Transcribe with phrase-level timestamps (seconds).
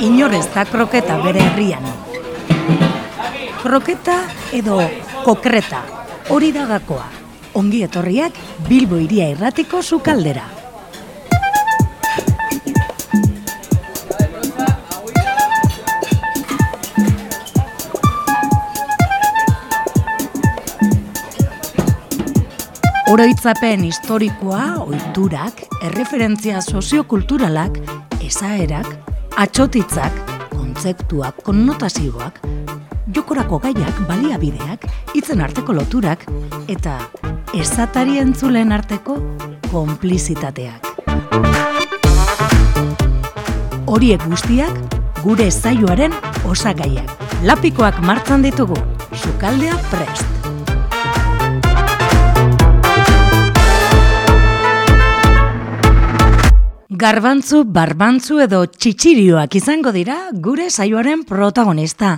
[0.00, 1.84] Inorez da kroketa bere herrian.
[3.60, 4.14] Kroketa
[4.56, 4.78] edo
[5.26, 5.82] kokreta,
[6.32, 7.04] hori da gakoa.
[7.60, 10.46] Ongi etorriak Bilbo iria irratiko sukaldera.
[23.10, 27.80] Oroitzapen historikoa, oiturak, erreferentzia soziokulturalak,
[28.22, 28.99] esaerak,
[29.40, 30.12] atxotitzak,
[30.52, 32.42] kontzeptuak, konnotazioak,
[33.08, 36.26] jokorako gaiak, baliabideak, hitzen arteko loturak,
[36.68, 36.98] eta
[37.56, 39.16] esatari entzulen arteko
[39.70, 40.90] konplizitateak.
[43.88, 46.12] Horiek guztiak gure zaioaren
[46.44, 47.16] osagaiak.
[47.48, 48.76] Lapikoak martzan ditugu,
[49.16, 50.39] sukaldea prest.
[57.00, 62.10] Garbantzu, barbantzu edo txitsirioak izango dira gure saioaren protagonista.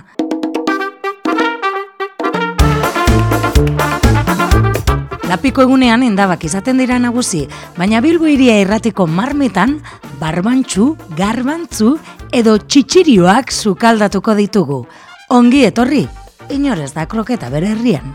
[5.29, 7.45] Lapiko egunean indabak izaten dira nagusi,
[7.77, 9.77] baina Bilbo iria irratiko marmetan
[10.19, 11.95] barbantzu, garbantzu
[12.35, 14.83] edo txitsirioak sukaldatuko ditugu.
[15.31, 16.03] Ongi etorri,
[16.51, 18.11] inorez da kroketa bere herrian.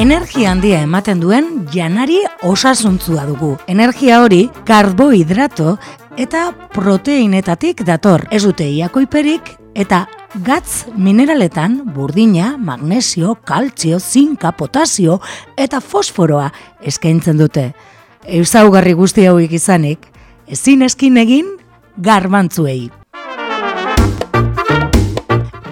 [0.00, 3.50] Energia handia ematen duen janari osasuntzua dugu.
[3.68, 5.74] Energia hori karbohidrato
[6.16, 8.24] eta proteinetatik dator.
[8.32, 10.06] Ez dute iakoiperik eta
[10.46, 15.18] gatz mineraletan burdina, magnesio, kaltzio, zinka, potasio
[15.60, 16.48] eta fosforoa
[16.80, 17.66] eskaintzen dute.
[18.24, 20.08] Eusaugarri guzti hauek izanik,
[20.48, 21.52] ezin eskin egin
[22.00, 22.88] garbantzuei.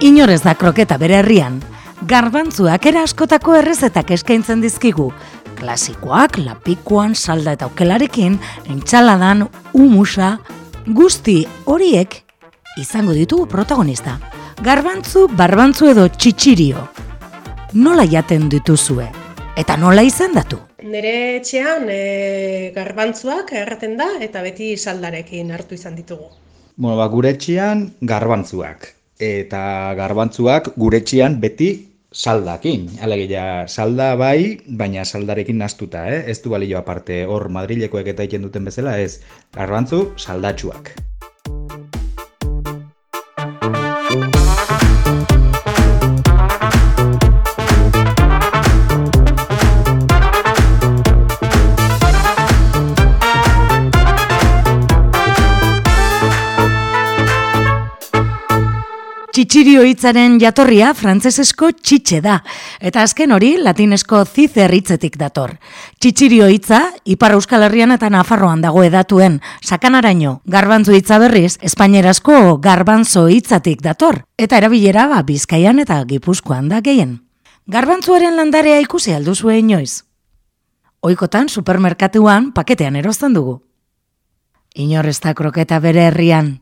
[0.04, 1.62] Inorez da kroketa bere herrian,
[2.08, 5.10] garbantzuak era askotako errezetak eskaintzen dizkigu.
[5.58, 8.38] Klasikoak, lapikoan, salda eta okelarekin,
[8.72, 9.44] entxaladan,
[9.76, 10.38] umusa,
[10.86, 12.16] guzti horiek
[12.80, 14.16] izango ditugu protagonista.
[14.64, 16.86] Garbantzu, barbantzu edo txitsirio.
[17.76, 19.10] Nola jaten dituzue?
[19.60, 20.62] Eta nola izendatu?
[20.88, 26.30] Nere etxean e, garbantzuak erraten da eta beti saldarekin hartu izan ditugu.
[26.78, 28.94] Bueno, ba, gure etxean garbantzuak.
[29.18, 32.88] Eta garbantzuak gure etxean beti saldakin.
[33.02, 36.24] Alegia, salda bai, baina saldarekin nastuta, eh?
[36.30, 39.20] Ez du balio aparte hor Madrilekoek eta egiten duten bezala, ez
[39.54, 40.94] garbantzu saldatsuak.
[59.38, 62.40] Txitsirio hitzaren jatorria frantzesesko txitxe da,
[62.82, 65.52] eta azken hori latinesko zizer hitzetik dator.
[66.02, 73.28] Txitsirio hitza, Ipar Euskal Herrian eta Nafarroan dago edatuen, sakanaraino, garbantzu hitza berriz, espainerazko garbantzo
[73.30, 77.20] hitzatik dator, eta erabilera ba, bizkaian eta gipuzkoan da gehien.
[77.70, 80.02] Garbantzuaren landarea ikusi alduzu inoiz.
[80.98, 83.60] Oikotan supermerkatuan paketean erosten dugu.
[84.74, 86.56] Inorrezta kroketa bere herrian,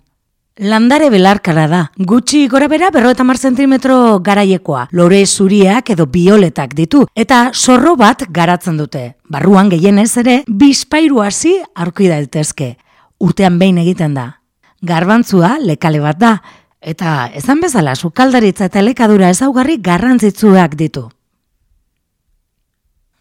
[0.56, 1.80] Landare belarkara da.
[2.00, 4.86] Gutxi gora bera berro eta mar zentimetro garaiekoa.
[4.90, 7.02] Lore zuriak edo bioletak ditu.
[7.14, 9.16] Eta zorro bat garatzen dute.
[9.28, 12.76] Barruan gehienez ere, bizpairu hasi aurki daitezke.
[13.20, 14.40] Urtean behin egiten da.
[14.80, 16.32] Garbantzua lekale bat da.
[16.80, 21.10] Eta ezan bezala sukaldaritza eta lekadura ezaugarri garrantzitsuak ditu.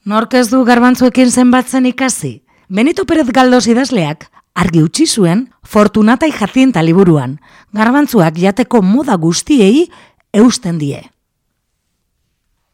[0.05, 2.45] Nork ez du garbantzuekin zenbatzen ikasi?
[2.69, 7.39] Benito Perez Galdos idazleak argi utzi zuen Fortunata jazienta liburuan,
[7.73, 9.89] garbantzuak jateko moda guztiei
[10.33, 11.01] eusten die.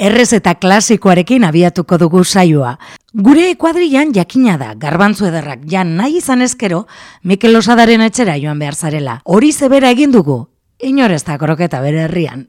[0.02, 2.74] Errez eta klasikoarekin abiatuko dugu saioa.
[3.14, 6.86] Gure kuadrilan jakina da, garbantzu ederrak jan nahi izan ezkero,
[7.24, 9.20] Mikel Osadaren etxera joan behar zarela.
[9.26, 10.40] Hori zebera egin dugu,
[10.82, 12.48] inorez da kroketa bere herrian.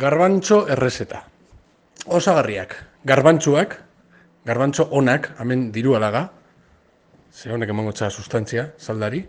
[0.00, 1.18] Garbantxo errezeta.
[2.08, 2.72] Osagarriak.
[3.04, 3.74] Garbantxuak,
[4.48, 6.22] garbantxo onak, hemen diru alaga,
[7.28, 9.20] ze honek emango txara sustantzia, saldari.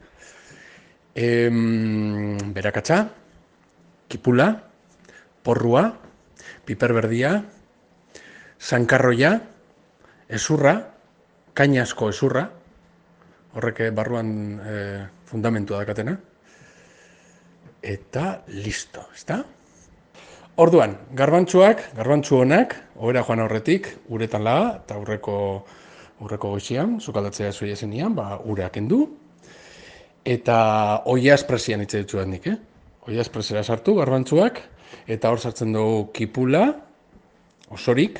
[1.15, 3.01] Em, berakatza,
[4.07, 4.47] kipula,
[5.43, 5.83] porrua,
[6.65, 7.35] piperberdia,
[8.57, 9.35] sankarroia,
[10.31, 10.77] esurra,
[11.53, 12.47] kainazko esurra,
[13.59, 14.29] horrek barruan
[14.63, 14.75] e,
[15.27, 16.15] fundamentua dakatena,
[17.83, 19.43] eta listo, ezta?
[20.61, 25.35] Orduan, garbantzuak, garbantzu honak, ohera joan aurretik, uretan laga, eta urreko,
[26.21, 28.99] urreko goizian, sukaldatzea zuia zenian, ba, ureak endu,
[30.21, 30.57] eta
[31.09, 32.53] oia espresian hitz ditut nik, eh?
[33.09, 34.59] Oia espresera sartu, garbantzuak,
[35.09, 36.61] eta hor sartzen dugu kipula,
[37.73, 38.19] osorik,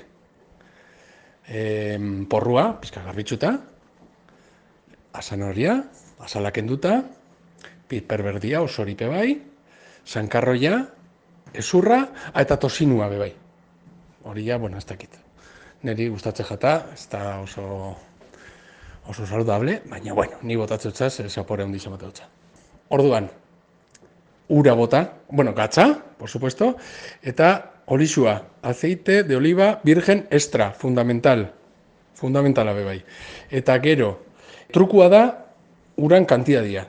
[1.46, 3.52] em, porrua, pizka garbitzuta,
[5.22, 5.78] asanoria,
[6.26, 7.04] asalak enduta,
[7.92, 9.28] piperberdia, osoripe bai,
[10.10, 10.80] sankarroia,
[11.54, 12.00] ezurra,
[12.34, 13.34] ah, eta tosinua be bai.
[14.24, 15.18] Hori ja, bueno, ez dakit.
[15.84, 17.96] Neri gustatzen jata, ez da oso
[19.10, 22.28] oso saludable, baina bueno, ni botatzen utzaz, zapore handi zamate utza.
[22.90, 23.30] Orduan,
[24.48, 25.88] ura bota, bueno, gatza,
[26.18, 26.76] por supuesto,
[27.22, 31.52] eta olisua, aceite de oliva virgen extra, fundamental,
[32.14, 33.04] fundamentala be bai.
[33.50, 34.20] Eta gero,
[34.72, 35.24] trukua da,
[35.98, 36.86] uran kantidadia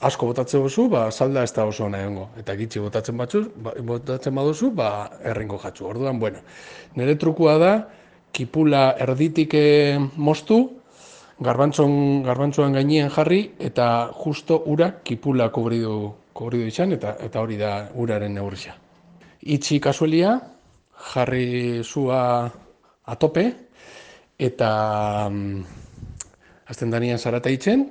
[0.00, 2.28] asko botatzen bozu, ba, salda ez da oso ona egongo.
[2.40, 4.88] Eta gitxi botatzen batzu, ba, botatzen baduzu, ba,
[5.24, 5.86] errengo jatzu.
[5.88, 6.42] Orduan, bueno,
[6.96, 7.72] nire trukua da,
[8.36, 10.60] kipula erditik eh, moztu,
[11.40, 17.72] garbantzon, garbantzon gainean jarri, eta justo ura kipula kubridu, kubridu izan, eta, eta hori da
[17.94, 18.76] uraren neurria.
[19.46, 20.36] Itxi kasuelia,
[21.14, 22.20] jarri zua
[23.06, 23.46] atope,
[24.36, 24.70] eta
[25.30, 25.62] um,
[26.68, 27.86] azten danian zarata itzen,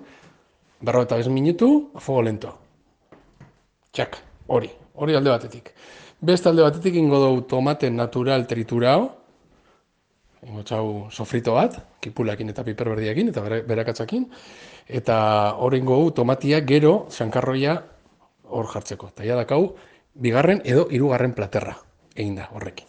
[0.82, 2.54] berro eta bez minutu, a fuego lento.
[3.92, 4.18] Txak,
[4.48, 5.72] hori, hori alde batetik.
[6.20, 9.10] Beste alde batetik ingo dugu tomate natural triturao,
[10.46, 14.28] ingo txau sofrito bat, kipulakin eta piperberdiakin eta berakatzakin,
[14.88, 15.18] eta
[15.58, 17.78] hori ingo dugu tomatia gero sankarroia
[18.46, 19.12] hor jartzeko.
[19.16, 19.76] Eta dakau,
[20.14, 21.76] bigarren edo hirugarren platerra
[22.16, 22.88] egin da horrekin.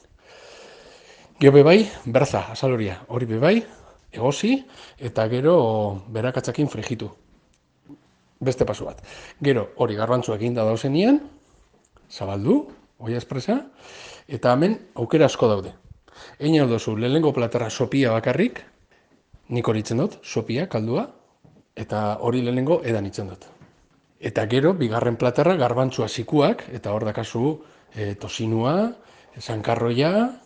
[1.40, 3.56] Geo bebai, berza, asaloria, hori bebai,
[4.12, 4.56] egosi,
[4.98, 5.56] eta gero
[6.08, 7.10] berakatzakin frigitu
[8.40, 9.02] beste pasu bat.
[9.42, 11.20] Gero, hori garbantzua egin da dauzenean,
[12.10, 12.60] zabaldu,
[12.98, 13.60] oi espresa,
[14.28, 15.72] eta hemen aukera asko daude.
[16.38, 18.62] Egin aldozu, lehenengo platerra sopia bakarrik,
[19.48, 21.06] nik hori dut, sopia, kaldua,
[21.76, 23.46] eta hori lehenengo edan itzen dut.
[24.20, 27.60] Eta gero, bigarren platerra garbantzua zikuak, eta hor dakazu
[27.94, 28.92] e, tosinua,
[29.38, 30.40] sankarroia,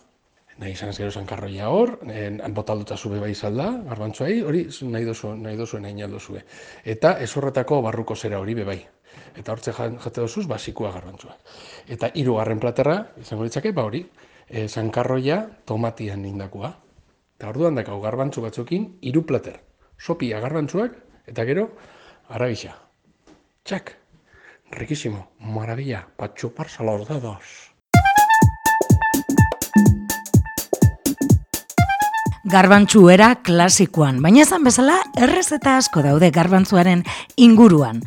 [0.61, 5.57] nahi izan gero sankarroia hor, han botalduta zube bai zalda, garbantzuai, hori nahi dozu, nahi
[5.57, 6.43] dozu nahi zue.
[6.85, 8.79] Eta ez horretako barruko zera hori bebai.
[9.35, 11.35] Eta hortze jate dozuz, basikua garbantzua.
[11.87, 14.05] Eta hirugarren platerra, izango ditzake, ba hori,
[14.47, 16.75] e, sankarroia tomatian indakua.
[17.37, 19.57] Eta orduan dakau garbantzu batzukin, hiru plater.
[19.97, 20.93] Sopia garbantzuak,
[21.25, 21.71] eta gero,
[22.29, 22.75] arabisa.
[23.63, 23.95] Txak,
[24.77, 27.71] rikisimo, maravilla, patxupar salos dedos.
[32.51, 37.05] Garbantzuera klasikoan, baina esan bezala errezeta asko daude garbantzuaren
[37.39, 38.01] inguruan.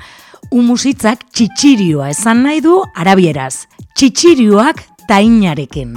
[0.53, 5.97] Umusitzak txitsirioa esan nahi du arabieraz, txitsirioak tainarekin.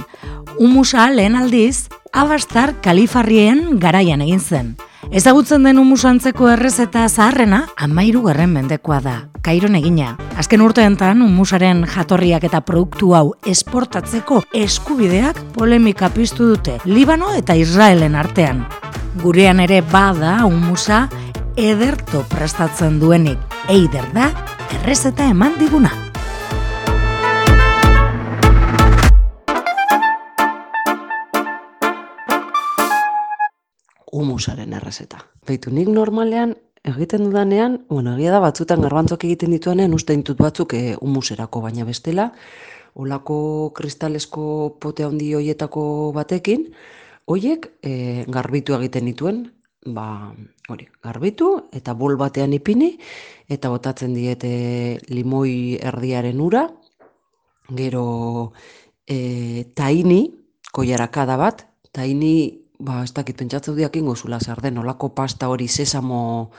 [0.58, 4.76] Umusa lehen aldiz, abastar kalifarrien garaian egin zen.
[5.06, 9.14] Ezagutzen den humusantzeko errezeta zaharrena, amairu garren mendekoa da,
[9.46, 10.16] kairon egina.
[10.36, 18.18] Azken urteetan, humusaren jatorriak eta produktu hau esportatzeko eskubideak polemika piztu dute Libano eta Israelen
[18.18, 18.66] artean.
[19.22, 21.06] Gurean ere bada humusa
[21.56, 23.38] ederto prestatzen duenik,
[23.70, 24.32] eider da
[24.80, 26.07] errezeta eman diguna.
[34.18, 35.22] Humusaren errezeta.
[35.48, 36.54] Beitu, nik normalean
[36.88, 41.86] egiten dudanean, bueno, egia da batzutan garbantzok egiten dituanean, uste ditut batzuk e, humuserako baina
[41.88, 42.30] bestela,
[42.98, 43.38] olako
[43.76, 44.44] kristalesko
[44.80, 45.84] pote handi hoietako
[46.16, 46.68] batekin,
[47.28, 49.42] hoiek e, garbitu egiten dituen,
[49.94, 50.32] ba,
[50.68, 52.94] hori, garbitu eta bol batean ipini,
[53.48, 54.50] eta botatzen diete
[55.12, 56.66] limoi erdiaren ura,
[57.76, 58.52] gero
[59.06, 60.22] e, taini,
[60.72, 65.68] koiarakada bat, taini ba, ez dakit, pentsatzen diak ingo zula zer den, olako pasta hori,
[65.68, 66.50] sesamo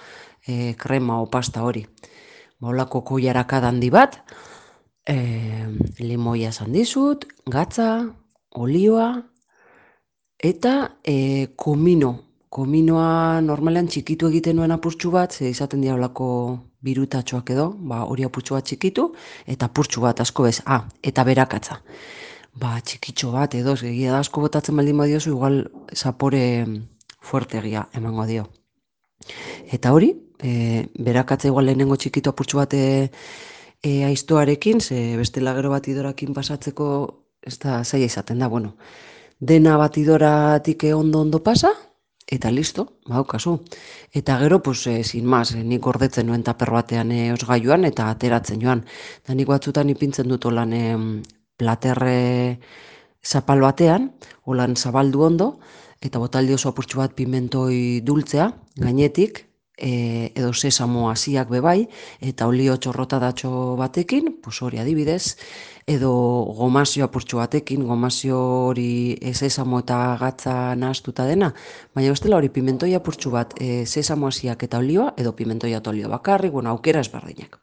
[0.45, 1.85] e, krema o pasta hori.
[2.59, 4.19] Ba, olako koiaraka handi bat,
[5.07, 5.17] e,
[5.99, 7.89] limoia esan dizut, gatza,
[8.55, 9.11] olioa,
[10.37, 12.15] eta e, komino.
[12.49, 16.29] Kominoa normalean txikitu egiten nuen apurtxu bat, ze izaten dira olako
[16.81, 19.11] birutatxoak edo, ba, hori apurtxu bat txikitu,
[19.45, 21.77] eta apurtxu bat asko bez, ah, eta berakatza
[22.53, 25.59] ba, txikitxo bat edo, egia da asko botatzen baldin badiozu, igual
[25.95, 26.41] zapore
[27.21, 28.47] fuerte egia emango dio.
[29.71, 33.11] Eta hori, e, berakatza igual lehenengo txikito apurtxo bat e,
[33.83, 36.87] e, aiztoarekin, ze bestela gero batidorakin pasatzeko,
[37.41, 38.75] ez da zaila izaten da, bueno,
[39.39, 41.71] dena batidoratik ondo ondo pasa,
[42.29, 43.59] eta listo, baukazu.
[44.13, 48.09] Eta gero, pues, e, sin mas, e, nik gordetzen nuen taper batean e, osgailuan eta
[48.09, 48.85] ateratzen joan.
[49.25, 50.73] Da nik batzutan ipintzen dut lan
[51.59, 52.59] platerre
[53.23, 54.13] zapal batean,
[54.47, 55.51] holan zabaldu ondo,
[56.01, 58.49] eta botaldi oso apurtxu bat pimentoi dultzea,
[58.79, 59.43] gainetik,
[59.79, 61.87] e, edo sesamo hasiak bebai,
[62.21, 65.37] eta olio txorrota datxo batekin, pues hori adibidez,
[65.87, 66.11] edo
[66.59, 68.39] gomazio apurtxo batekin, gomazio
[68.69, 71.53] hori e, sesamo eta gatza nahaztuta dena,
[71.95, 76.11] baina bestela hori pimentoi apurtxu bat e, sesamo hasiak eta olioa, edo pimentoi eta olio
[76.11, 77.59] bakarrik, bueno, aukera ezberdinak.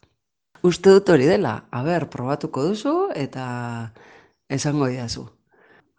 [0.63, 3.91] Uste dut hori dela, a ber, probatuko duzu eta
[4.49, 5.29] esango didazu.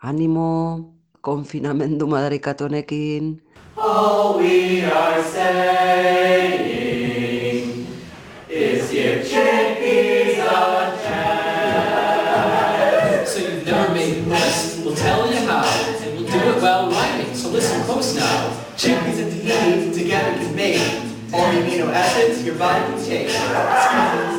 [0.01, 3.41] Animo, konfinamendu madarikatu honekin,
[3.77, 6.67] All we are saying
[8.49, 12.49] is give chickpeas a chance.
[13.29, 14.81] So you've never made this?
[14.83, 15.63] We'll tell you how,
[16.01, 17.35] and we'll do it while rhyming.
[17.35, 18.49] So listen close now.
[18.75, 20.81] Chickpeas and tahini together can make
[21.31, 24.36] all the amino acids your body can take.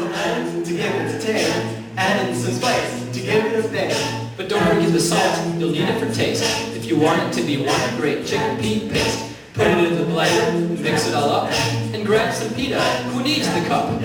[0.93, 1.53] Give it a taste.
[1.97, 4.31] Add in some spice to give it a bang.
[4.37, 6.45] But don't forget the salt, you'll need it for taste.
[6.77, 10.81] If you want it to be one great chickpea paste, put it in the blender,
[10.81, 11.51] mix it all up,
[11.93, 12.81] and grab some pita.
[13.11, 14.01] Who needs the cup?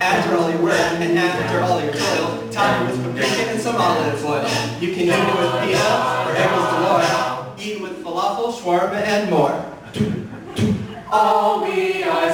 [0.00, 3.76] After all your work and after all your toil, top it with paprika and some
[3.76, 4.42] olive oil.
[4.80, 5.88] You can eat it with pita
[6.26, 7.54] or pickles galore.
[7.58, 9.64] Eat with falafel, shawarma, and more.
[11.10, 12.30] All we are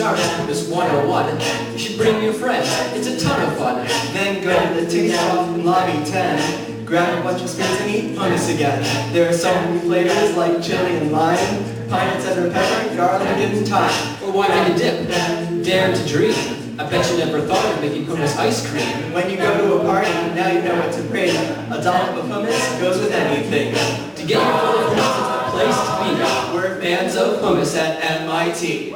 [0.00, 1.72] All of it starts with this 101.
[1.72, 3.86] You should bring your friends, it's a ton of fun.
[4.12, 6.84] Then go to the taste off in lobby 10.
[6.84, 8.82] Grab a bunch of spoons and eat hummus again.
[9.12, 11.38] There are so many flavors like chili and lime,
[11.88, 14.22] pine nuts and pepper, garlic and thyme.
[14.24, 15.64] Or why make a dip?
[15.64, 16.34] Dare to dream.
[16.78, 19.12] I bet you never thought of making hummus ice cream.
[19.12, 21.30] When you go to a party, now you know what to bring.
[21.30, 23.74] A dollop of hummus goes with anything.
[24.16, 26.54] To get your full of hummus, place to be.
[26.54, 28.92] We're fans of hummus at MIT.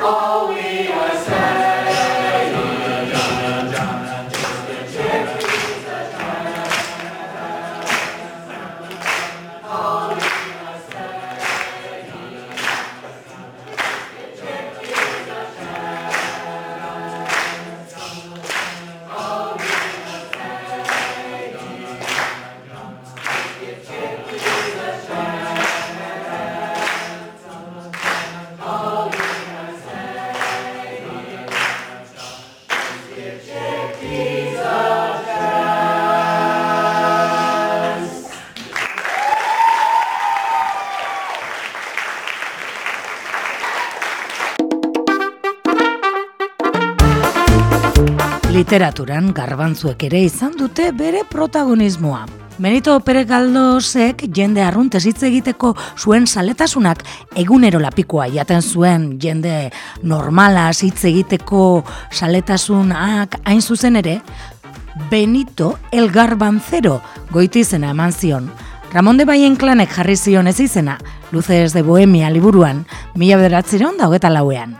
[0.00, 1.71] All we are
[48.62, 52.20] Literaturan garbantzuek ere izan dute bere protagonismoa.
[52.62, 57.02] Benito Pere Galdosek jende arruntez hitz egiteko zuen saletasunak
[57.42, 59.72] egunero lapikoa jaten zuen jende
[60.06, 61.64] normalaz hitz egiteko
[62.12, 64.20] saletasunak hain zuzen ere
[65.10, 67.00] Benito El Garbanzero
[67.32, 68.46] goitizena eman zion.
[68.92, 71.00] Ramon de Baien klanek jarri zion ez izena,
[71.32, 74.78] Luces de Bohemia liburuan, mila bederatziron da hogeta lauean.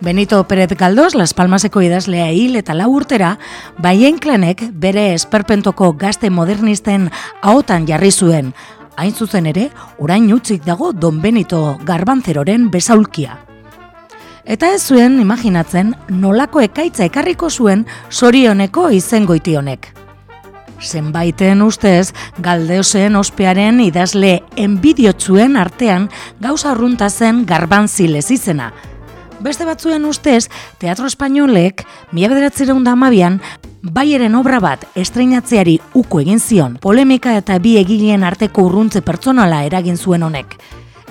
[0.00, 3.38] Benito Pérez Galdós, Las Palmaseko idazlea hil eta lau urtera,
[3.78, 7.08] Baien klanek bere esperpentoko gazte modernisten
[7.40, 8.52] ahotan jarri zuen,
[8.96, 13.38] hain zuzen ere, orain utzik dago Don Benito Garbanzeroren besaulkia.
[14.44, 19.88] Eta ez zuen imaginatzen nolako ekaitza ekarriko zuen sorioneko izengoiti honek.
[20.76, 22.12] Zenbaiten ustez,
[22.44, 28.74] galdeosen ospearen idazle enbidiotzuen artean gauza arrunta zen garbantzilez izena.
[29.46, 30.48] Beste batzuen ustez,
[30.82, 33.36] Teatro Espainolek, mila bederatzireun da amabian,
[33.94, 40.00] baieren obra bat estreinatzeari uko egin zion, polemika eta bi egileen arteko urruntze pertsonala eragin
[40.02, 40.56] zuen honek.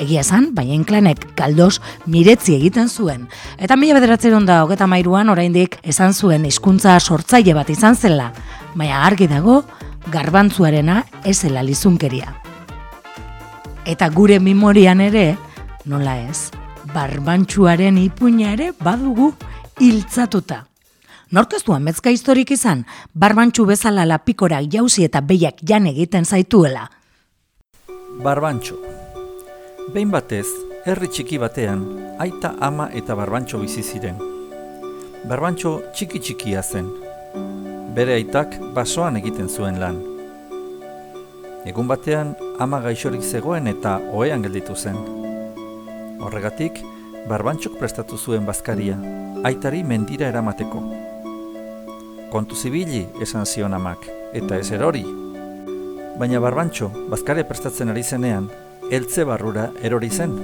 [0.04, 1.80] Egia esan, baien klanek galdos
[2.12, 3.30] miretzi egiten zuen.
[3.56, 8.34] Eta mila bederatzeron da hogeta mairuan oraindik esan zuen hizkuntza sortzaile bat izan zela,
[8.76, 9.62] baina argi dago
[10.12, 12.36] garbantzuarena ezela lizunkeria.
[13.88, 15.26] Eta gure memorian ere,
[15.86, 16.50] nola ez,
[16.96, 19.34] barbantxuaren ipuina ere badugu
[19.84, 20.62] hiltzatuta.
[21.36, 26.86] Norkeztu ametzka historik izan, barbantxu bezala lapikora jauzi eta behiak jan egiten zaituela.
[28.24, 28.78] Barbantxo.
[29.92, 30.46] Behin batez,
[30.86, 31.84] herri txiki batean,
[32.24, 34.22] aita ama eta barbantxo bizi ziren.
[35.28, 36.88] Barbantxo txiki txikia zen.
[37.98, 40.00] Bere aitak basoan egiten zuen lan.
[41.66, 45.25] Egun batean, ama gaixorik zegoen eta ohean gelditu zen.
[46.20, 46.80] Horregatik,
[47.28, 48.96] barbantxok prestatu zuen bazkaria,
[49.44, 50.82] aitari mendira eramateko.
[52.32, 55.04] Kontu zibili esan zion amak, eta ez erori.
[56.20, 58.48] Baina barbantxo, bazkaria prestatzen ari zenean,
[58.92, 60.38] eltze barrura erori zen.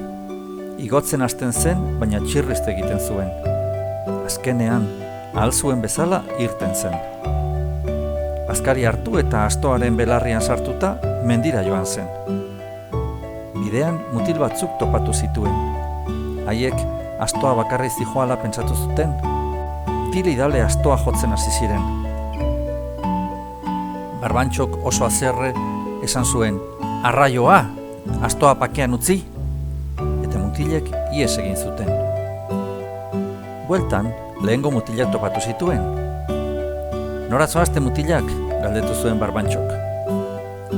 [0.82, 3.32] Igotzen hasten zen, baina txirrizte egiten zuen.
[4.26, 4.88] Azkenean,
[5.34, 6.98] ahal zuen bezala irten zen.
[8.52, 12.41] Azkari hartu eta astoaren belarrian sartuta mendira joan zen.
[13.72, 15.54] Bidean mutil batzuk topatu zituen.
[16.44, 16.76] Haiek
[17.24, 19.14] astoa bakarri zijoala pentsatu zuten.
[20.12, 21.86] Tire idale astoa jotzen hasi ziren.
[24.20, 25.54] Barbantxok oso azerre
[26.04, 26.58] esan zuen,
[27.08, 27.62] arraioa,
[28.28, 29.22] astoa pakean utzi,
[30.26, 31.88] eta mutilek ies egin zuten.
[33.70, 34.12] Bueltan,
[34.44, 35.80] lehengo mutilak topatu zituen.
[37.32, 38.28] Nora zoazte mutilak,
[38.66, 39.91] galdetu zuen barbantxok.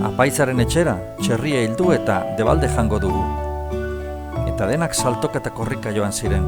[0.04, 3.22] Apaizaren etxera, txerria hildu eta debalde jango dugu.
[4.52, 6.44] Eta denak saltoka eta korrika joan ziren.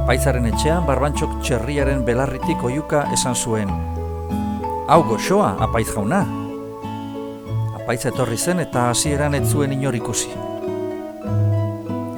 [0.00, 3.70] Apaizaren etxean barbantxok txerriaren belarritik oiuka esan zuen.
[4.90, 6.24] Hau goxoa, apaiz jauna.
[7.78, 10.34] Apaiz etorri zen eta hasieran ez zuen inor ikusi.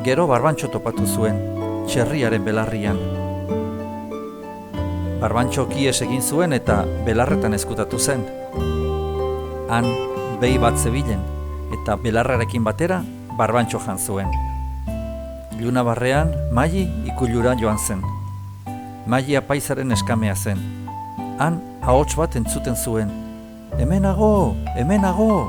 [0.09, 1.37] Gero barbantxo topatu zuen,
[1.85, 2.97] txerriaren belarrian.
[5.21, 8.25] Barbantxo kies egin zuen eta belarretan ezkutatu zen.
[9.71, 9.87] Han,
[10.43, 11.21] behi bat zebilen,
[11.71, 13.05] eta belarrarekin batera,
[13.39, 14.27] barbantxo jan zuen.
[15.61, 18.03] Luna barrean, maili ikulura joan zen.
[19.07, 20.59] Maili apaizaren eskamea zen.
[21.39, 23.13] Han, ahots bat entzuten zuen.
[23.79, 25.47] Hemenago, hemenago!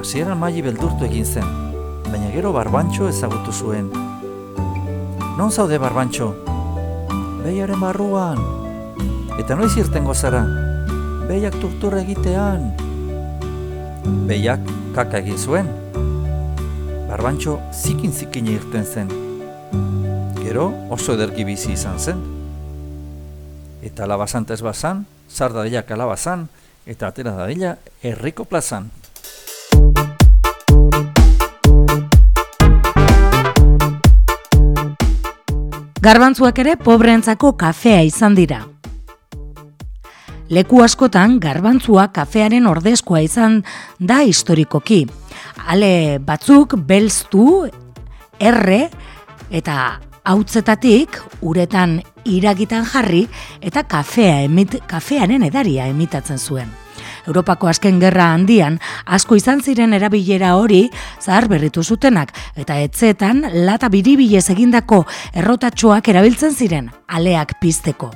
[0.00, 1.46] Hasieran maili beldurtu egin zen,
[2.10, 3.92] baina gero barbantxo ezagutu zuen.
[5.38, 6.32] Non zaude barbantxo?
[7.44, 8.42] Behiaren barruan.
[9.38, 10.42] Eta noiz irtengo zara?
[11.30, 12.87] Behiak turtura egitean.
[14.28, 14.60] Behiak
[14.96, 15.68] kaka egin zuen.
[17.08, 19.08] Barbantxo zikin zikin irten zen.
[20.40, 22.22] Gero oso ederki bizi izan zen.
[23.82, 26.48] Eta alabazantez bazan, zar dadilak alabazan,
[26.86, 28.88] eta atera dadila herriko plazan.
[36.00, 38.64] Garbantzuak ere pobreentzako kafea izan dira.
[40.48, 43.58] Leku askotan garbantzua kafearen ordezkoa izan
[44.00, 45.02] da historikoki.
[45.68, 47.66] Ale batzuk belztu,
[48.40, 48.86] erre
[49.52, 53.26] eta hautzetatik uretan iragitan jarri
[53.60, 56.70] eta kafea emit, kafearen edaria emitatzen zuen.
[57.28, 60.86] Europako azken gerra handian asko izan ziren erabilera hori
[61.20, 65.02] zahar berritu zutenak eta etzeetan lata biribilez egindako
[65.34, 68.10] errotatxoak erabiltzen ziren aleak pizteko.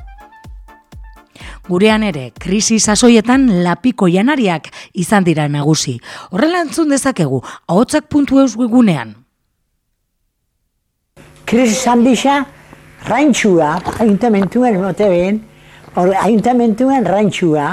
[1.69, 4.67] Gurean ere, krisi sasoietan lapiko janariak
[4.99, 5.95] izan dira nagusi.
[6.35, 7.39] Horrela entzun dezakegu,
[7.71, 9.15] ahotsak puntu eus gugunean.
[11.47, 12.41] Krisi handisa,
[13.07, 15.39] rantxua, ayuntamentuan emote ben,
[15.95, 17.67] hor, ayuntamentuan rantxua,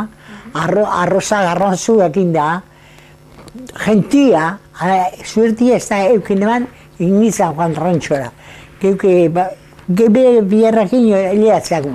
[0.53, 2.49] arro, arroza garrantzu ekin da,
[3.85, 4.51] gentia,
[5.25, 6.67] zuertia ez da eukin eman,
[6.99, 8.29] initzan joan rantxora.
[8.83, 9.47] Geuke, ba,
[9.89, 11.89] gebe biherrakin eliatzeak.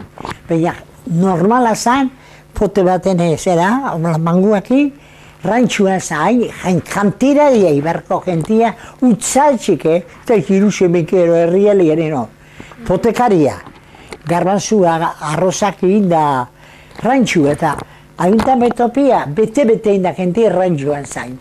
[0.48, 0.74] Baina,
[1.06, 2.10] normala zan,
[2.54, 4.92] pote baten zera, manguakin,
[5.44, 6.46] rantxua zain,
[6.88, 12.28] jantira dia, iberko gentia, utzaltxike, eta jiruxe mekero herriali ere no.
[12.86, 13.58] Potekaria,
[14.26, 14.96] garbanzua,
[15.32, 16.46] arrozak egin da
[17.02, 17.74] rantxu eta
[18.18, 21.38] ayuntametopia, bete-bete inda gentia rantxuan zain.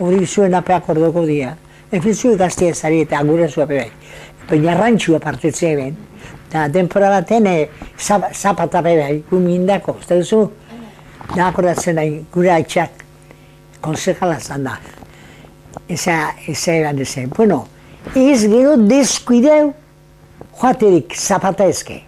[0.00, 1.52] Hori zuen apeak ordoko dia.
[1.92, 3.90] Efen zuen gaztia zari eta gure zua pebai.
[4.48, 5.96] Baina rantxua partetze ben.
[6.52, 7.46] Eta denpora baten
[7.96, 10.40] zapata pebai, gumindako, ez da duzu?
[11.30, 13.00] Da akordatzen da, gure haitxak,
[13.80, 14.74] konsejala zan da.
[15.88, 17.32] Eza, eza eban ezen.
[17.32, 17.62] Bueno,
[18.12, 19.72] ez gero deskuideu,
[20.60, 22.02] joaterik zapata ezke.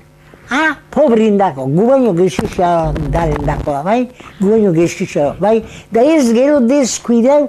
[0.52, 4.00] Ah, pobre indako, gu baino gexuxa daren dako da, bai?
[4.42, 5.62] Gu baino gexuxa, bai?
[5.88, 7.48] Da ez gero deskuideu,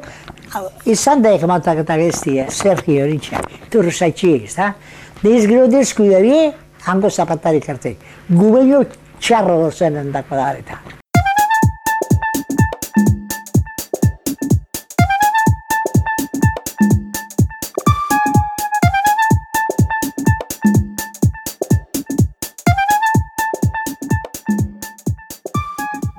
[0.87, 4.77] izan da ekmatak eta geztia, Sergio Ritxa, turro zaitxiek, ez da?
[5.19, 6.53] Da ez gero deskuideu, bie,
[6.85, 7.95] hango zapatarik arte.
[8.29, 8.83] Gu baino
[9.19, 10.79] txarro dozenen dako da, eta.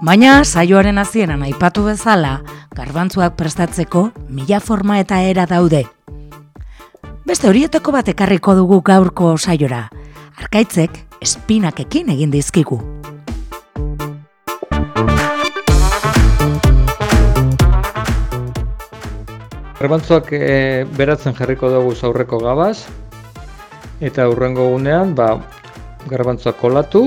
[0.06, 2.36] Baina saioaren hasieran aipatu bezala,
[2.76, 5.82] garbantzuak prestatzeko mila forma eta era daude.
[7.26, 9.88] Beste horietako bat ekarriko dugu gaurko saiora.
[10.36, 10.92] Arkaitzek
[11.24, 12.76] espinakekin egin dizkigu.
[19.78, 22.84] Garbantzuak e, beratzen jarriko dugu aurreko gabaz,
[24.04, 25.30] eta hurrengo gunean, ba,
[26.12, 27.06] garbantzuak kolatu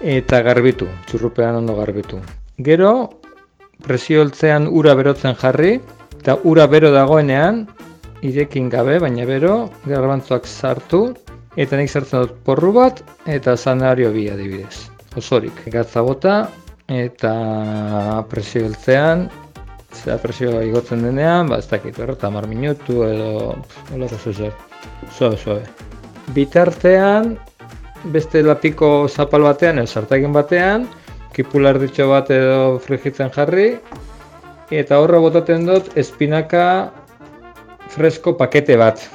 [0.00, 2.22] eta garbitu, txurrupean ondo garbitu.
[2.64, 3.20] Gero,
[3.84, 5.76] presio heltzean ura berotzen jarri,
[6.22, 7.66] eta ura bero dagoenean,
[8.24, 11.10] irekin gabe, baina bero, garbantzuak sartu,
[11.56, 14.86] eta nik sartzen dut porru bat, eta zanario bi adibidez.
[15.16, 16.36] Osorik, gatza bota,
[16.92, 17.32] eta
[18.30, 19.26] presio heltzean,
[19.96, 23.56] zera presio igotzen denean, ba, ez dakit, berrota mar minutu edo,
[23.92, 24.52] hola zer,
[25.16, 25.62] zoe, zoe.
[26.36, 27.36] Bitartean,
[28.12, 30.86] beste lapiko zapal batean, edo sartagin batean,
[31.36, 33.70] kipular ditxo bat edo frigitzen jarri,
[34.70, 36.66] eta horra botaten dut espinaka
[37.96, 39.08] fresko pakete bat,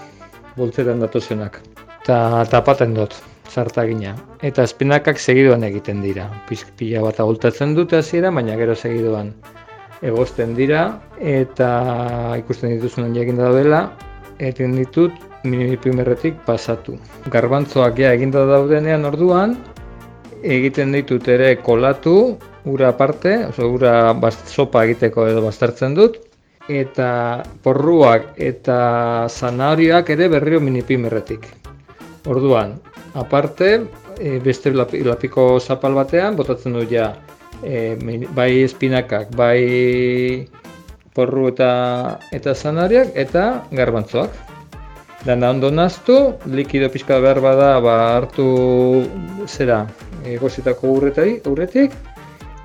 [0.58, 1.62] bultzetan datozenak.
[2.02, 3.14] Eta tapaten dut,
[3.46, 4.16] zartagina.
[4.42, 6.26] Eta espinakak segiduan egiten dira.
[6.50, 9.30] Pila bat agultatzen dute hasiera, baina gero segiduan
[10.02, 10.88] egosten dira.
[11.20, 11.68] Eta
[12.42, 13.84] ikusten dituzunan jakin da dela,
[14.42, 15.14] egin ditut
[15.46, 16.98] minipimerretik pasatu.
[17.30, 19.56] Garbantzoak ja eginda daudenean orduan,
[20.42, 22.18] egiten ditut ere kolatu,
[22.66, 26.18] ura aparte, oso ura bast, sopa egiteko edo bastartzen dut,
[26.70, 27.10] eta
[27.62, 28.78] porruak eta
[29.30, 31.61] zanarioak ere berrio minipimerretik.
[32.26, 32.76] Orduan,
[33.14, 33.88] aparte,
[34.20, 37.12] e, beste lapiko zapal batean, botatzen dut ja,
[37.64, 37.98] e,
[38.36, 40.48] bai espinakak, bai
[41.16, 41.72] porru eta
[42.32, 44.40] eta zanariak eta garbantzoak.
[45.26, 46.16] Dana ondo naztu,
[46.50, 48.48] likido pixka behar bada ba, hartu
[49.46, 49.84] zera
[50.26, 51.94] egozitako urretari, urretik,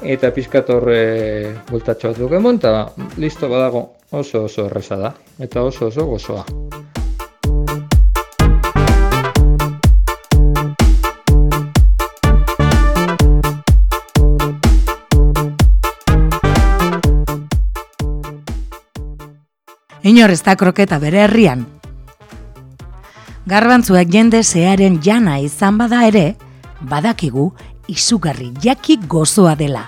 [0.00, 2.88] eta pixka torre bultatxo bat dukemon, eta
[3.20, 6.44] listo badago oso oso erresa da, eta oso oso gozoa.
[20.06, 21.64] Inor ez da kroketa bere herrian,
[23.46, 26.36] Garbantzuak jende zearen jana izan bada ere,
[26.90, 27.48] badakigu
[27.90, 29.84] izugarri jaki gozoa dela.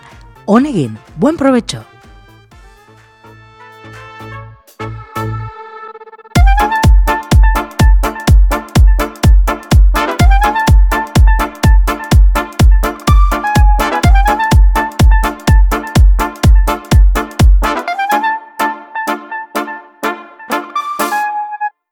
[0.47, 1.85] Honegin, buen provecho!